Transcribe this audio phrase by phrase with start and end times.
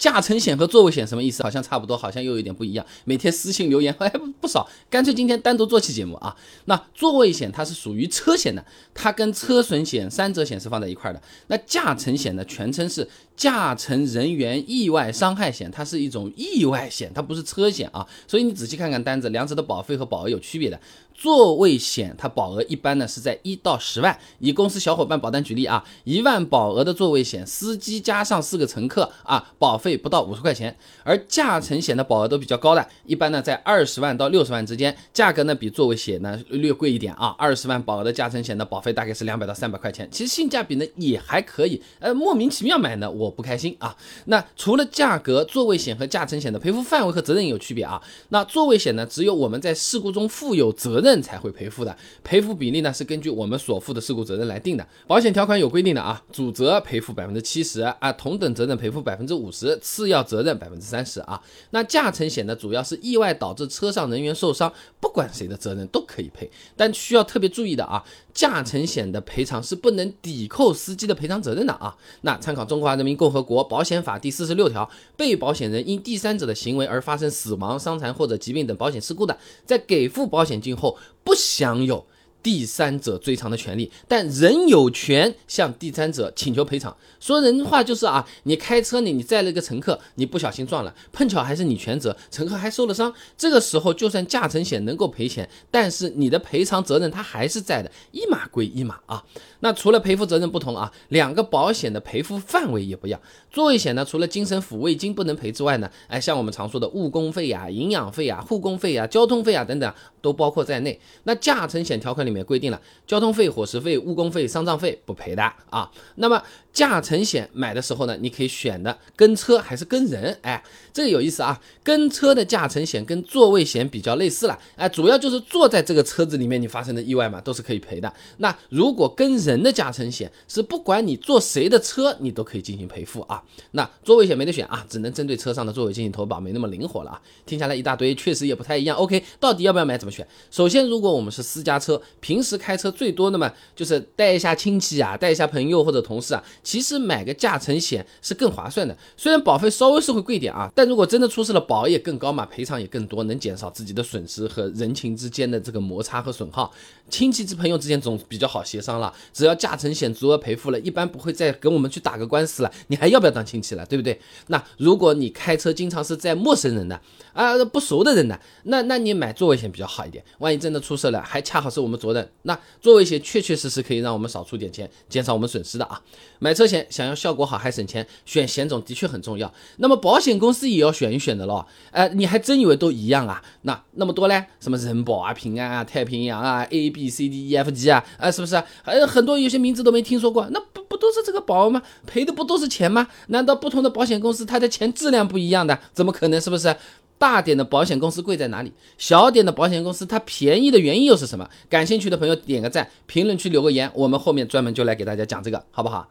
[0.00, 1.42] 驾乘险和座位险什么意思？
[1.42, 2.84] 好像差不多，好像又有点不一样。
[3.04, 6.34] 每天私信留言 还不少，干脆今天单独做期节目啊。
[6.64, 11.20] 那座位险它是属于车险的，它跟车损险、三者险是放在一块的。
[11.48, 18.06] 那驾乘险呢，全称是驾乘人员意外伤害险，它是一种意外险，它不是车险啊。
[18.26, 20.80] 所以你仔细看看单子，两者的保费和保额有区别的。
[21.12, 30.74] 座位险它保额一般呢是在一到十万，以公司小伙伴保单举例啊，一万保额的座位险，司机加上四个乘客啊，保费费不到五十块钱。
[31.04, 37.34] 而驾乘险的保额都比较高的，一般呢在二十万到六十万之间，价格呢比座位险呢略贵一点啊。
[37.38, 41.80] 二十万保额的驾乘险的保费大概是两百到三百块钱，其实性价比呢也还可以。
[41.98, 43.96] 呃，莫名其妙买呢我不开心啊。
[44.24, 48.02] 那除了价格，座位险和驾乘险的赔付范围和责任有区别啊。
[48.30, 51.20] 那座位险呢，只有我们在事故中负有责任。
[51.20, 54.86] 才会赔付的，赔付比例呢是根据我们所负的事故责任来定的。
[55.06, 61.42] 保险条款有规定的啊，主责赔付百分之七十啊，同等责任赔付百分之五十，次要责任百分之三十啊。
[61.70, 71.96] 那驾乘险呢，主要是意外导致车上人员受伤，不管谁的责任都可以赔，但需要特别注意的啊，驾乘险的赔偿是不能抵扣司机的赔偿责任的啊。
[72.20, 80.96] 那参考《中华人民共和国保险法》第四十六条，被保险人因第三者的行为而发生死亡、伤残或者疾病等保险事故的，在给付保险金后。
[81.22, 82.06] 不享有
[82.42, 86.96] 第三者追偿的权利，但仍有权向第三者请求赔偿。
[87.18, 93.12] 说人话就是啊，你开车呢，你载了一个乘客，你不小心撞了，碰巧还是你全责，乘客还受了伤。
[93.36, 99.22] 这个时候，就算驾乘险能够赔钱，但是你的赔偿责任它还是在的，一码归一码啊。
[99.62, 103.20] 那除了赔付责任不同啊，两个保险的赔付范围也不一样。
[103.50, 110.98] 座位险呢，除了精神抚慰金不能赔之外呢，哎，像我们常说的误工费呀、营养费呀、护工费呀、交通费啊等等，都包括在内。
[111.24, 115.90] 那驾乘险条款里里面规定了，交通费、伙食费、误工费、丧葬费不赔的啊。
[116.14, 120.38] 那么驾乘险买的时候呢，你可以选的跟车还是跟人？
[120.42, 121.60] 哎，这个有意思啊。
[121.82, 128.12] 跟车的驾乘险跟座位险比较类似了，哎，主要就是坐在这个车子里面你发生的意外嘛，都是可以赔的。
[128.36, 133.42] 那如果跟人的驾乘险是不管你坐谁的车，你都可以进行赔付啊。
[133.72, 137.20] 那座位险没得选啊，只能针对车上的座位进行投保，没那么灵活了啊。
[137.44, 138.96] 听下来一大堆，确实也不太一样。
[138.96, 139.98] OK，到底要不要买？
[139.98, 140.26] 怎么选？
[140.50, 146.42] 首先，如果我们是私家车，平时开车最多的嘛，就是带一下亲戚啊，带一下朋友或者同事啊。
[146.62, 156.72] 其实买个驾乘险是更划算的，虽然保费稍微是会贵点啊，但如果真的出事了，保额也更高嘛，赔偿也更多，能减少自己的损失和人情之间的这个摩擦和损耗。
[157.08, 162.72] 亲戚之朋友之间总比较好协商了，只要驾乘险足额赔付了，一般不会再跟我们去打个官司了。
[162.86, 164.20] 你还要不要当亲戚了，对不对？
[164.46, 167.00] 那如果你开车经常是在陌生人的
[167.32, 170.24] 啊不熟的人的，那那你买座位险比较好一点。
[170.38, 176.00] 万一真的出事了，还恰好是我们责任，那座位险确确实实可以让我们少出点钱，减少我们损失的啊。
[176.38, 179.52] 买车险想要效果好还省钱，选险种的确很重要。
[179.76, 181.66] 那么保险公司也要选一选的咯。
[181.90, 183.42] 哎，你还真以为都一样啊？
[183.62, 188.62] 那那么多嘞，什么人保啊、平安啊、太平洋啊、A B C D E F G 啊，啊是不是？
[188.82, 191.82] 还有很多有些名字都没听说过，那不不都是这个保吗？
[192.06, 193.06] 赔的不都是钱吗？
[193.28, 195.78] 难道不同的保险公司它的钱质量不一样的？
[195.92, 196.40] 怎么可能？
[196.40, 196.74] 是不是？
[197.20, 198.72] 大点的保险公司贵在哪里？
[198.96, 201.46] 小点的保险公司它便宜的原因又是什么？
[201.68, 206.08] 感兴趣的朋友点个赞，评论区留个言，我们后面专门就来给大家讲这个，好不好？